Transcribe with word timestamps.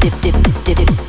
dip 0.00 0.22
dip 0.22 0.34
dip 0.64 0.76
dip 0.78 0.99